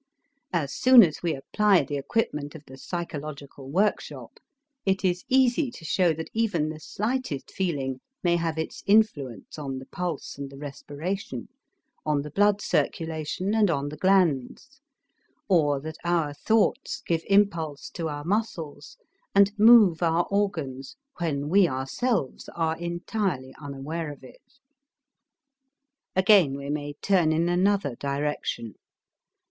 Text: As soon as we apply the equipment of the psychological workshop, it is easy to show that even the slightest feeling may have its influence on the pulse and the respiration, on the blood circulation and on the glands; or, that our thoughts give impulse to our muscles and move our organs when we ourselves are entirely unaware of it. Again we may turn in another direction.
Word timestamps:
As 0.51 0.73
soon 0.73 1.03
as 1.03 1.21
we 1.21 1.35
apply 1.35 1.83
the 1.83 1.95
equipment 1.97 2.55
of 2.55 2.63
the 2.65 2.75
psychological 2.75 3.69
workshop, 3.69 4.39
it 4.83 5.05
is 5.05 5.23
easy 5.29 5.69
to 5.69 5.85
show 5.85 6.11
that 6.13 6.31
even 6.33 6.69
the 6.69 6.79
slightest 6.79 7.51
feeling 7.51 7.99
may 8.23 8.35
have 8.37 8.57
its 8.57 8.81
influence 8.87 9.59
on 9.59 9.77
the 9.77 9.85
pulse 9.85 10.39
and 10.39 10.49
the 10.49 10.57
respiration, 10.57 11.49
on 12.03 12.23
the 12.23 12.31
blood 12.31 12.61
circulation 12.63 13.53
and 13.53 13.69
on 13.69 13.89
the 13.89 13.95
glands; 13.95 14.81
or, 15.47 15.79
that 15.79 15.97
our 16.03 16.33
thoughts 16.33 17.03
give 17.05 17.21
impulse 17.27 17.87
to 17.91 18.09
our 18.09 18.23
muscles 18.23 18.97
and 19.35 19.51
move 19.59 20.01
our 20.01 20.25
organs 20.31 20.95
when 21.19 21.47
we 21.47 21.67
ourselves 21.67 22.49
are 22.55 22.75
entirely 22.79 23.53
unaware 23.61 24.11
of 24.11 24.23
it. 24.23 24.41
Again 26.15 26.57
we 26.57 26.71
may 26.71 26.93
turn 27.03 27.31
in 27.31 27.47
another 27.47 27.93
direction. 27.97 28.73